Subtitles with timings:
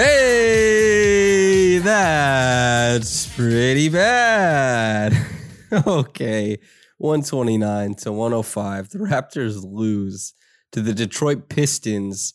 [0.00, 5.12] Hey, that's pretty bad.
[5.88, 6.56] okay,
[6.98, 8.90] 129 to 105.
[8.90, 10.34] The Raptors lose
[10.70, 12.32] to the Detroit Pistons,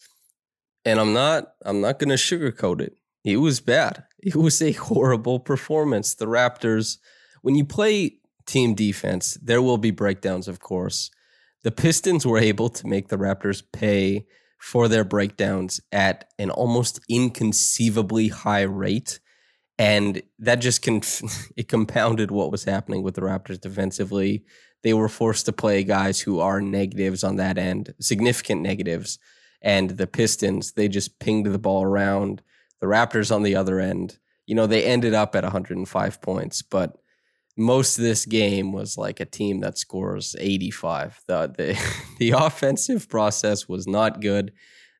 [0.83, 2.97] and I'm not I'm not going to sugarcoat it.
[3.23, 4.03] It was bad.
[4.19, 6.15] It was a horrible performance.
[6.15, 6.97] The Raptors,
[7.43, 11.09] when you play team defense, there will be breakdowns, of course.
[11.63, 14.25] The Pistons were able to make the Raptors pay
[14.63, 19.19] for their breakdowns at an almost inconceivably high rate.
[19.77, 21.21] And that just conf-
[21.57, 24.45] it compounded what was happening with the Raptors defensively.
[24.81, 29.19] They were forced to play guys who are negatives on that end, significant negatives.
[29.61, 32.41] And the Pistons, they just pinged the ball around.
[32.79, 36.97] The Raptors on the other end, you know, they ended up at 105 points, but
[37.57, 41.21] most of this game was like a team that scores 85.
[41.27, 44.53] The, the the offensive process was not good.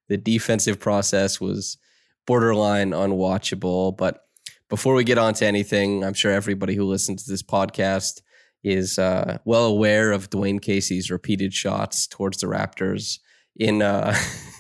[0.10, 1.78] The defensive process was
[2.26, 3.98] borderline unwatchable.
[3.98, 4.26] But
[4.70, 8.22] before we get on to anything, I'm sure everybody who listens to this podcast
[8.64, 13.20] is uh, well aware of Dwane Casey's repeated shots towards the Raptors
[13.56, 14.16] in uh,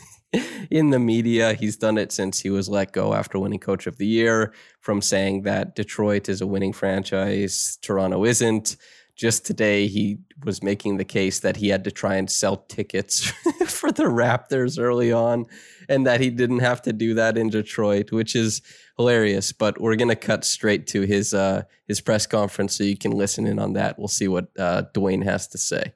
[0.70, 1.54] in the media.
[1.54, 5.02] He's done it since he was let go after winning Coach of the Year, from
[5.02, 8.76] saying that Detroit is a winning franchise, Toronto isn't.
[9.16, 13.22] Just today, he was making the case that he had to try and sell tickets
[13.68, 15.46] for the Raptors early on,
[15.88, 18.64] and that he didn't have to do that in Detroit, which is
[18.98, 19.52] hilarious.
[19.52, 23.46] But we're gonna cut straight to his uh, his press conference, so you can listen
[23.46, 24.00] in on that.
[24.00, 25.94] We'll see what uh, Dwane has to say.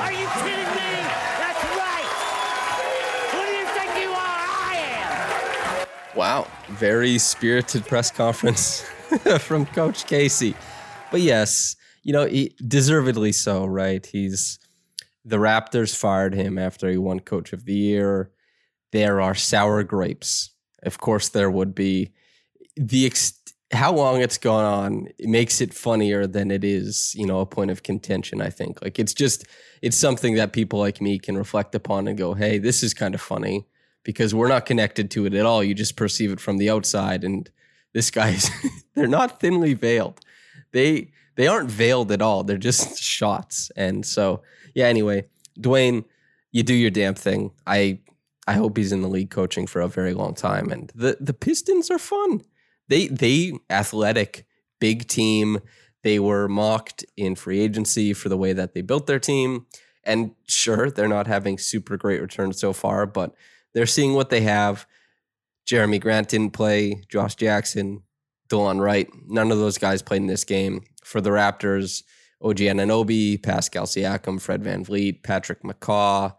[0.00, 0.92] Are you kidding me?
[1.38, 2.08] That's right.
[3.32, 4.16] Who do you think you are?
[4.16, 5.86] I am.
[6.20, 8.82] Wow, very spirited press conference
[9.38, 10.54] from Coach Casey.
[11.10, 14.04] But yes, you know, he, deservedly so, right?
[14.04, 14.58] He's
[15.24, 18.32] the Raptors fired him after he won Coach of the Year.
[18.92, 20.50] There are sour grapes.
[20.82, 22.12] Of course, there would be.
[22.76, 23.40] The ex-
[23.72, 27.46] how long it's gone on it makes it funnier than it is, you know, a
[27.46, 28.42] point of contention.
[28.42, 29.46] I think like it's just
[29.80, 33.14] it's something that people like me can reflect upon and go, "Hey, this is kind
[33.14, 33.64] of funny."
[34.02, 35.62] Because we're not connected to it at all.
[35.62, 37.50] You just perceive it from the outside, and
[37.92, 38.50] this guy's
[38.94, 40.20] they're not thinly veiled.
[40.72, 42.44] They they aren't veiled at all.
[42.44, 43.70] They're just shots.
[43.76, 44.42] And so
[44.74, 44.86] yeah.
[44.86, 45.26] Anyway,
[45.58, 46.04] Dwane,
[46.52, 47.52] you do your damn thing.
[47.66, 48.00] I
[48.46, 50.70] I hope he's in the league coaching for a very long time.
[50.70, 52.42] And the the Pistons are fun.
[52.88, 54.46] They they athletic,
[54.80, 55.60] big team.
[56.02, 59.66] They were mocked in free agency for the way that they built their team.
[60.02, 63.34] And sure, they're not having super great returns so far, but
[63.74, 64.86] they're seeing what they have.
[65.66, 67.02] Jerami Grant didn't play.
[67.08, 68.02] Josh Jackson,
[68.48, 70.82] Delon Wright, none of those guys played in this game.
[71.04, 72.02] For the Raptors,
[72.42, 76.34] OG Anunoby, Pascal Siakam, Fred VanVleet, Patrick McCaw,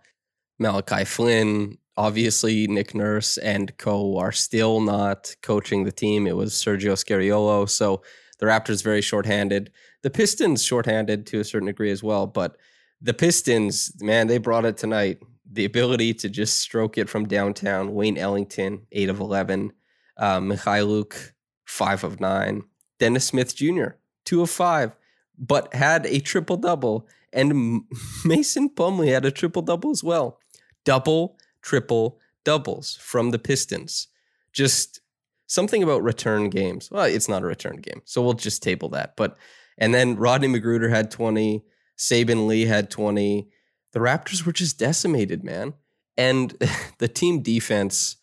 [0.60, 6.28] Malachi Flynn, obviously Nick Nurse and co are still not coaching the team.
[6.28, 7.70] It was Sergio Scariolo.
[7.70, 8.02] So
[8.40, 9.72] the Raptors very shorthanded.
[10.02, 12.58] The Pistons shorthanded to a certain degree as well, but
[13.02, 15.20] the Pistons, man, they brought it tonight
[15.52, 17.94] the ability to just stroke it from downtown.
[17.94, 19.74] Wayne Ellington, eight of eleven.
[20.18, 21.32] Uh, Mykhailiuk,
[21.66, 22.64] five of nine.
[23.00, 23.96] Dennis Smith Jr.,
[24.26, 24.96] two of five,
[25.38, 27.08] but had a triple double.
[27.34, 27.82] And
[28.26, 30.40] Mason Plumlee had a triple double as well.
[30.86, 34.08] Double, triple doubles from the Pistons.
[34.54, 35.02] Just
[35.48, 36.92] something about return games.
[36.92, 39.16] Well, it's not a return game, so we'll just table that.
[39.16, 39.38] But
[39.78, 41.64] And then Rodney McGruder had 20,
[41.98, 43.50] Saben Lee had 20.
[43.94, 45.74] The Raptors were just decimated, man.
[46.18, 46.52] And
[46.98, 48.18] the team defense,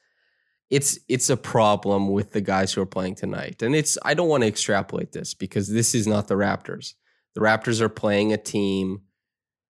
[0.71, 3.63] it's it's a problem with the guys who are playing tonight.
[3.63, 6.95] And it's I don't want to extrapolate this because this is not the Raptors.
[7.35, 9.03] The Raptors are playing a team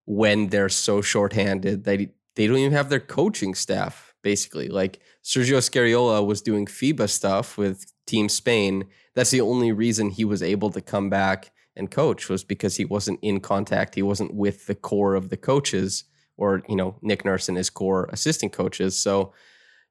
[0.05, 4.69] when they're so shorthanded they they don't even have their coaching staff basically.
[4.69, 8.87] Like Sergio Scariolo was doing FIBA stuff with Team Spain.
[9.15, 12.85] That's the only reason he was able to come back and coach was because he
[12.85, 13.95] wasn't in contact.
[13.95, 16.05] He wasn't with the core of the coaches
[16.37, 18.99] or, you know, Nick Nurse and his core assistant coaches.
[18.99, 19.33] So,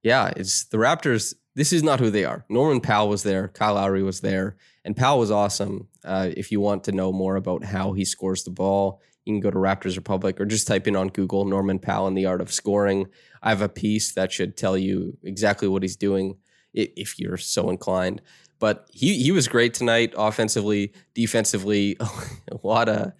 [0.03, 1.33] yeah, it's the Raptors.
[1.55, 2.45] This is not who they are.
[2.49, 3.47] Norman Powell was there.
[3.47, 4.57] Kyle Lowry was there.
[4.85, 5.87] And Powell was awesome.
[6.03, 9.41] Uh, if you want to know more about how he scores the ball, you can
[9.41, 12.39] go to Raptors Republic or just type in on Google Norman Powell and the art
[12.39, 13.07] of scoring.
[13.41, 16.37] I have a piece that should tell you exactly what he's doing
[16.73, 18.21] if you're so inclined.
[18.59, 21.97] But he he was great tonight, offensively, defensively.
[22.51, 23.13] a lot of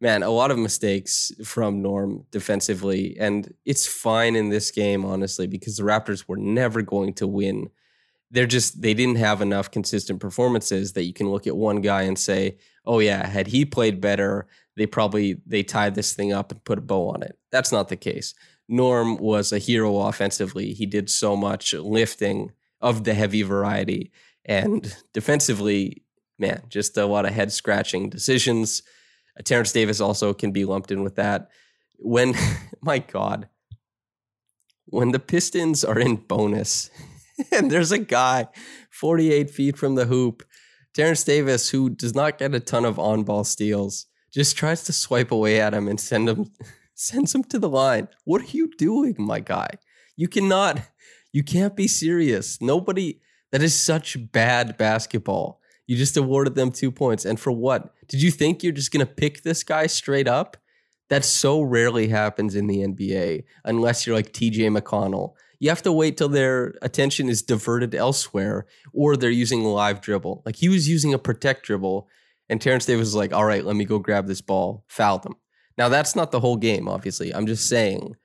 [0.00, 5.46] man, a lot of mistakes from Norm defensively, and it's fine in this game, honestly,
[5.46, 7.70] because the Raptors were never going to win.
[8.30, 12.02] They're just they didn't have enough consistent performances that you can look at one guy
[12.02, 16.50] and say, "Oh yeah, had he played better, they probably they tied this thing up
[16.50, 17.38] and put a bow on it.
[17.50, 18.34] That's not the case.
[18.68, 20.72] Norm was a hero offensively.
[20.72, 24.10] He did so much lifting of the heavy variety.
[24.44, 26.04] And defensively,
[26.38, 28.82] man, just a lot of head scratching decisions.
[29.38, 31.48] Uh, Terence Davis also can be lumped in with that.
[31.96, 32.34] When,
[32.82, 33.48] my God,
[34.86, 36.90] when the Pistons are in bonus
[37.52, 38.48] and there's a guy
[38.90, 40.42] 48 feet from the hoop,
[40.92, 44.92] Terence Davis, who does not get a ton of on ball steals, just tries to
[44.92, 46.52] swipe away at him and send him
[46.96, 48.06] sends him to the line.
[48.24, 49.70] What are you doing, my guy?
[50.16, 50.80] You cannot
[51.32, 52.60] you can't be serious.
[52.60, 53.20] Nobody
[53.54, 55.60] that is such bad basketball.
[55.86, 57.94] You just awarded them 2 points and for what?
[58.08, 60.56] Did you think you're just going to pick this guy straight up?
[61.08, 65.34] That so rarely happens in the NBA unless you're like TJ McConnell.
[65.60, 70.00] You have to wait till their attention is diverted elsewhere or they're using a live
[70.00, 70.42] dribble.
[70.44, 72.08] Like he was using a protect dribble
[72.48, 75.36] and Terence Davis was like, all right, let me go grab this ball, foul them.
[75.78, 77.32] Now, that's not the whole game, obviously.
[77.32, 78.16] I'm just saying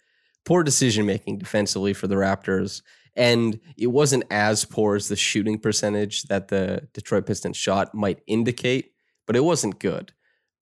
[0.44, 2.82] poor decision making defensively for the Raptors.
[3.20, 8.22] And it wasn't as poor as the shooting percentage that the Detroit Pistons shot might
[8.28, 8.94] indicate,
[9.28, 10.14] but it wasn't good.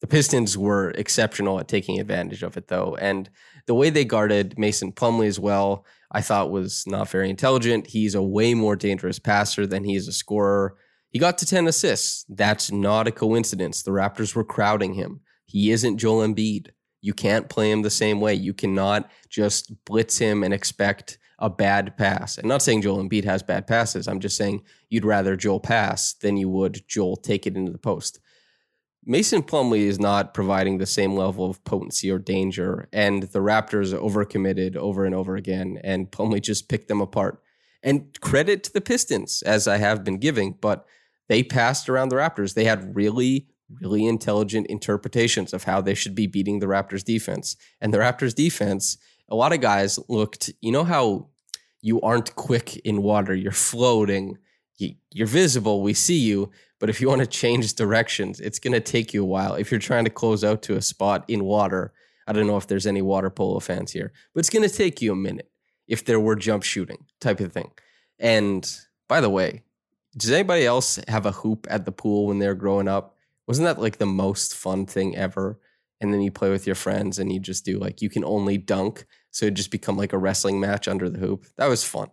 [0.01, 2.95] The Pistons were exceptional at taking advantage of it, though.
[2.99, 3.29] And
[3.67, 7.85] the way they guarded Mason Plumlee as well, I thought was not very intelligent.
[7.85, 10.77] He's a way more dangerous passer than he is a scorer.
[11.11, 12.25] He got to 10 assists.
[12.27, 13.83] That's not a coincidence.
[13.83, 15.21] The Raptors were crowding him.
[15.45, 16.69] He isn't Joel Embiid.
[17.01, 18.33] You can't play him the same way.
[18.33, 22.37] You cannot just blitz him and expect a bad pass.
[22.37, 24.07] I'm not saying Joel Embiid has bad passes.
[24.07, 27.77] I'm just saying you'd rather Joel pass than you would Joel take it into the
[27.77, 28.19] post.
[29.09, 33.97] Mason Plumlee is not providing the same level of potency or danger, and the Raptors
[33.97, 37.41] overcommitted over and over again, and Plumlee just picked them apart.
[37.81, 40.85] And credit to the Pistons, as I have been giving, but
[41.29, 42.53] they passed around the Raptors.
[42.53, 43.47] They had really,
[43.81, 47.55] really intelligent interpretations of how they should be beating the Raptors defense.
[47.79, 48.97] And the Raptors defense,
[49.29, 51.27] a lot of guys looked, you know how
[51.81, 54.37] you aren't quick in water, you're floating,
[54.77, 56.51] you're visible, we see you.
[56.79, 59.55] But if you want to change directions, it's going to take you a while.
[59.55, 61.91] If you're trying to close out to a spot in water,
[62.27, 65.01] I don't know if there's any water polo fans here, but it's going to take
[65.01, 65.49] you a minute
[65.87, 67.71] if there were jump shooting type of thing.
[68.19, 68.69] And
[69.07, 69.63] by the way,
[70.15, 73.15] does anybody else have a hoop at the pool when they were growing up?
[73.47, 75.59] Wasn't that like the most fun thing ever?
[75.99, 78.57] And then you play with your friends and you just do like you can only
[78.57, 81.45] dunk, so it just become like a wrestling match under the hoop.
[81.57, 82.09] That was fun.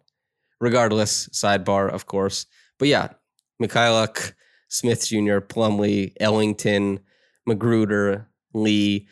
[0.60, 2.46] Regardless, sidebar, of course.
[2.78, 3.08] But yeah,
[3.62, 4.32] Mykhailiuk,
[4.68, 7.00] Smith Jr., Plumlee Ellington,
[7.48, 9.06] McGruder Lee,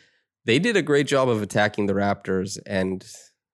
[0.45, 3.05] they did a great job of attacking the Raptors and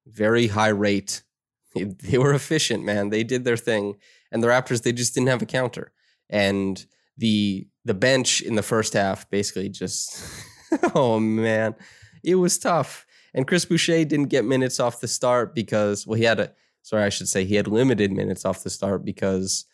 [0.07, 1.23] very high rate.
[1.75, 3.09] They were efficient, man.
[3.09, 3.97] They did their thing
[4.31, 5.91] and the Raptors they just didn't have a counter.
[6.29, 6.83] And
[7.17, 10.23] the the bench in the first half basically just
[10.95, 11.75] oh man,
[12.23, 13.05] it was tough.
[13.33, 17.03] And Chris Boucher didn't get minutes off the start because well he had a sorry
[17.03, 19.65] I should say he had limited minutes off the start because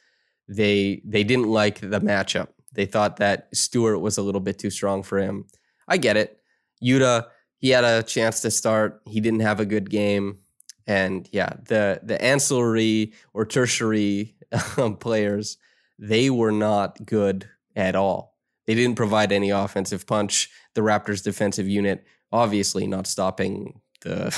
[0.47, 2.49] they they didn't like the matchup.
[2.73, 5.45] They thought that Stewart was a little bit too strong for him.
[5.87, 6.39] I get it.
[6.83, 9.01] Yuta, he had a chance to start.
[9.05, 10.39] He didn't have a good game.
[10.85, 14.35] And yeah, the the ancillary or tertiary
[14.77, 15.57] um, players,
[15.97, 18.34] they were not good at all.
[18.67, 20.49] They didn't provide any offensive punch.
[20.73, 24.35] The Raptors' defensive unit, obviously, not stopping the.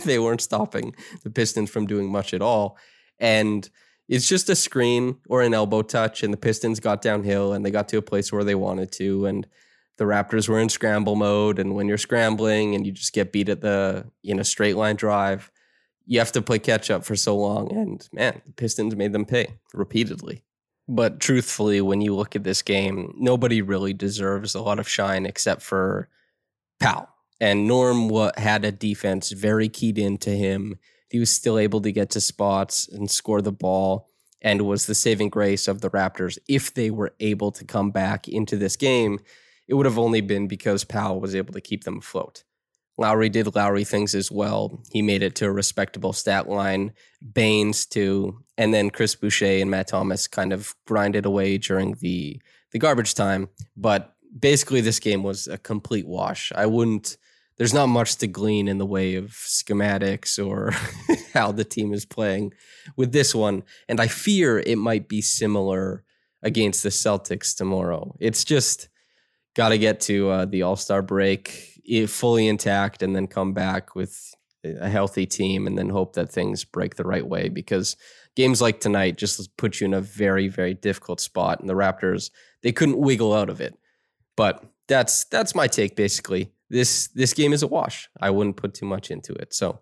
[0.04, 2.76] they weren't stopping the Pistons from doing much at all,
[3.18, 3.68] and
[4.08, 7.70] it's just a screen or an elbow touch, and the Pistons got downhill and they
[7.70, 9.46] got to a place where they wanted to, and
[9.96, 13.48] the Raptors were in scramble mode, and when you're scrambling and you just get beat
[13.48, 15.50] at the in a straight line drive,
[16.06, 17.72] you have to play catch up for so long.
[17.72, 20.42] And man, the Pistons made them pay repeatedly.
[20.88, 25.26] But truthfully, when you look at this game, nobody really deserves a lot of shine
[25.26, 26.08] except for
[26.80, 27.08] Powell.
[27.40, 30.78] And Norm had a defense very keyed into him.
[31.10, 34.08] He was still able to get to spots and score the ball
[34.40, 36.38] and was the saving grace of the Raptors.
[36.48, 39.20] If they were able to come back into this game,
[39.68, 42.44] it would have only been because Powell was able to keep them afloat.
[42.98, 44.82] Lowry did Lowry things as well.
[44.90, 46.92] He made it to a respectable stat line.
[47.32, 52.40] Baynes too, and then Chris Boucher and Matt Thomas kind of grinded away during the
[52.72, 53.48] the garbage time.
[53.76, 56.52] But basically, this game was a complete wash.
[56.54, 57.16] I wouldn't.
[57.56, 60.72] There's not much to glean in the way of schematics or
[61.34, 62.52] how the team is playing
[62.96, 66.04] with this one, and I fear it might be similar
[66.42, 68.16] against the Celtics tomorrow.
[68.18, 68.88] It's just
[69.54, 71.71] got to get to uh, the All Star break
[72.06, 74.34] fully intact and then come back with
[74.64, 77.96] a healthy team and then hope that things break the right way because
[78.36, 82.30] games like tonight just put you in a very very difficult spot and the Raptors
[82.62, 83.76] they couldn't wiggle out of it.
[84.36, 86.52] But that's that's my take basically.
[86.70, 88.08] This this game is a wash.
[88.20, 89.52] I wouldn't put too much into it.
[89.52, 89.80] So,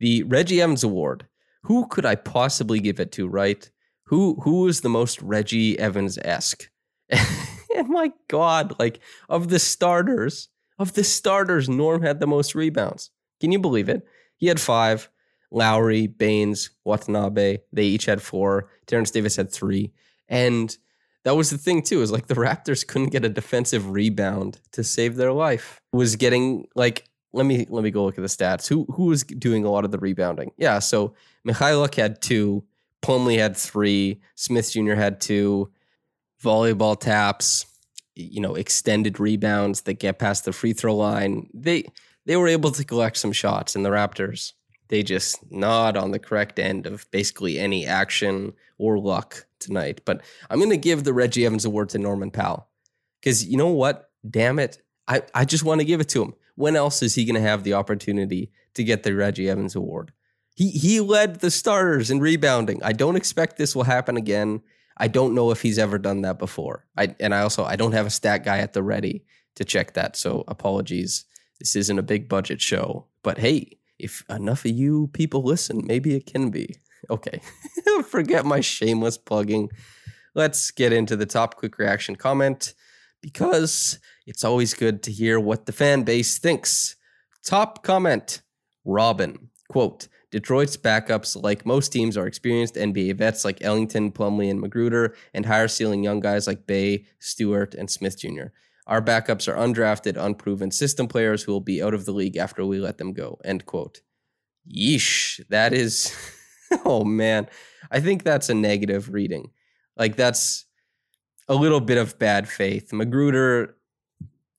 [0.00, 1.26] the Reggie Evans award.
[1.64, 3.70] Who could I possibly give it to, right?
[4.06, 6.68] Who who is the most Reggie Evans-esque?
[7.10, 10.48] and my god, like of the starters,
[10.78, 13.10] of the starters, Norm had the most rebounds.
[13.40, 14.06] Can you believe it?
[14.36, 15.08] He had five.
[15.50, 18.70] Lowry, Baynes, Watanabe, they each had four.
[18.86, 19.92] Terence Davis had three.
[20.26, 20.74] And
[21.24, 24.82] that was the thing too, is like the Raptors couldn't get a defensive rebound to
[24.82, 25.80] save their life.
[25.92, 28.66] Was getting like let me let me go look at the stats.
[28.66, 30.52] Who who was doing a lot of the rebounding?
[30.56, 31.14] Yeah, so
[31.46, 32.64] Mykhailiuk had two,
[33.02, 34.94] Plumlee had three, Smith Jr.
[34.94, 35.70] had two,
[36.42, 37.66] volleyball taps,
[38.14, 41.48] you know, extended rebounds that get past the free throw line.
[41.54, 41.84] They
[42.24, 44.52] they were able to collect some shots, and the Raptors
[44.92, 50.02] they just not on the correct end of basically any action or luck tonight.
[50.04, 52.68] But I'm going to give the Reggie Evans award to Norman Powell
[53.18, 54.10] because you know what?
[54.28, 56.34] Damn it, I I just want to give it to him.
[56.56, 60.12] When else is he going to have the opportunity to get the Reggie Evans award?
[60.54, 62.82] He he led the starters in rebounding.
[62.82, 64.60] I don't expect this will happen again.
[64.96, 66.86] I don't know if he's ever done that before.
[66.96, 69.24] I and I also I don't have a stat guy at the ready
[69.56, 70.16] to check that.
[70.16, 71.24] So apologies.
[71.58, 76.16] This isn't a big budget show, but hey, if enough of you people listen, maybe
[76.16, 76.76] it can be.
[77.08, 77.40] Okay.
[78.08, 79.70] Forget my shameless plugging.
[80.34, 82.74] Let's get into the top quick reaction comment
[83.20, 86.96] because it's always good to hear what the fan base thinks.
[87.44, 88.42] Top comment
[88.84, 94.60] Robin, quote, Detroit's backups, like most teams, are experienced NBA vets like Ellington, Plumlee, and
[94.60, 98.46] McGruder, and higher ceiling young guys like Bey, Stewart, and Smith Jr.
[98.86, 102.64] Our backups are undrafted, unproven system players who will be out of the league after
[102.64, 103.38] we let them go.
[103.44, 104.00] End quote.
[104.74, 105.46] Yeesh.
[105.50, 106.16] That is,
[106.84, 107.46] oh man.
[107.90, 109.50] I think that's a negative reading.
[109.98, 110.64] Like that's
[111.46, 112.90] a little bit of bad faith.
[112.90, 113.74] McGruder,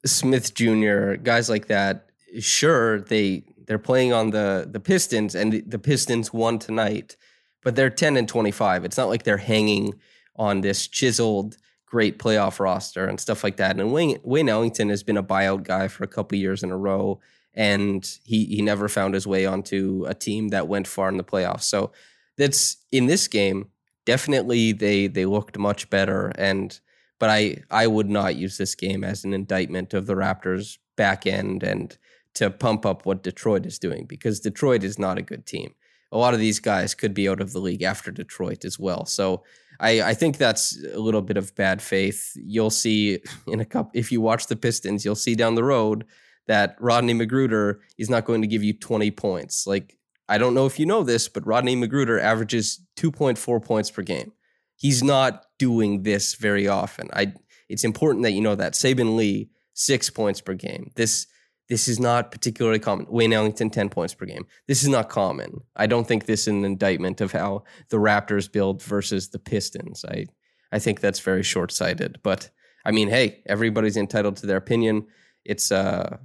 [0.06, 5.80] Smith Jr., guys like that, sure, they they're playing on the the Pistons, and the,
[5.80, 7.16] Pistons won tonight,
[7.64, 8.86] but they're ten and twenty five.
[8.86, 9.94] It's not like they're hanging
[10.36, 13.80] on this chiseled great playoff roster and stuff like that.
[13.80, 16.78] And Wayne, Wayne Ellington has been a buyout guy for a couple years in a
[16.78, 17.20] row,
[17.54, 21.24] and he he never found his way onto a team that went far in the
[21.24, 21.64] playoffs.
[21.64, 21.92] So
[22.38, 23.70] that's in this game.
[24.06, 26.80] Definitely, they they looked much better, and
[27.20, 31.26] but I I would not use this game as an indictment of the Raptors back
[31.26, 31.98] end and
[32.36, 35.74] to pump up what Detroit is doing because Detroit is not a good team.
[36.12, 39.06] A lot of these guys could be out of the league after Detroit as well.
[39.06, 39.44] So
[39.80, 42.34] I, I think that's a little bit of bad faith.
[42.36, 46.06] You'll see in a cup if you watch the Pistons, you'll see down the road
[46.48, 49.66] that Rodney McGruder is not going to give you 20 points.
[49.66, 49.98] Like
[50.30, 54.32] I don't know if you know this, but Rodney McGruder averages 2.4 points per game.
[54.76, 57.10] He's not doing this very often.
[57.14, 57.34] I
[57.70, 60.92] it's important that you know that Saben Lee six points per game.
[60.96, 61.28] This
[61.74, 63.08] this is not particularly common.
[63.10, 64.46] Wayne Ellington, 10 points per game.
[64.68, 65.62] This is not common.
[65.76, 70.06] I don't think this is an indictment of how the Raptors build versus the Pistons.
[70.08, 70.28] I,
[70.72, 72.20] I think that's very short sighted.
[72.22, 72.52] But
[72.86, 75.08] I mean, hey, everybody's entitled to their opinion.
[75.46, 76.18] It's, uh,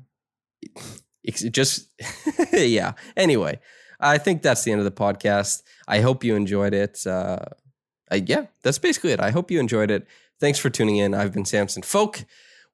[1.25, 1.89] it's just,
[2.53, 2.93] yeah.
[3.17, 3.59] Anyway,
[3.99, 5.63] I think that's the end of the podcast.
[5.89, 7.07] I hope you enjoyed it.
[7.07, 7.39] Uh,
[8.11, 9.21] I, yeah, that's basically it.
[9.21, 10.07] I hope you enjoyed it.
[10.41, 11.15] Thanks for tuning in.
[11.15, 12.27] I've been Samson Folk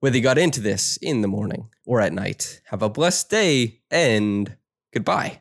[0.05, 2.61] whether you got into this in the morning or at night.
[2.67, 4.55] Have a blessed day and
[4.93, 5.41] goodbye.